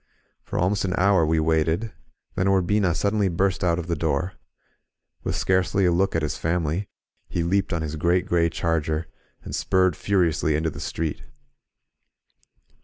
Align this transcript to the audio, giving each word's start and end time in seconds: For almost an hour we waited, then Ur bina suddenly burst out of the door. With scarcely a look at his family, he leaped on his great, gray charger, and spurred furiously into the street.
For 0.41 0.57
almost 0.57 0.83
an 0.83 0.95
hour 0.97 1.27
we 1.27 1.39
waited, 1.39 1.93
then 2.33 2.47
Ur 2.47 2.63
bina 2.63 2.95
suddenly 2.95 3.27
burst 3.27 3.63
out 3.63 3.77
of 3.77 3.85
the 3.85 3.95
door. 3.95 4.33
With 5.23 5.35
scarcely 5.35 5.85
a 5.85 5.91
look 5.91 6.15
at 6.15 6.23
his 6.23 6.37
family, 6.39 6.89
he 7.29 7.43
leaped 7.43 7.71
on 7.71 7.83
his 7.83 7.97
great, 7.97 8.25
gray 8.25 8.49
charger, 8.49 9.05
and 9.43 9.53
spurred 9.53 9.95
furiously 9.95 10.55
into 10.55 10.71
the 10.71 10.79
street. 10.79 11.21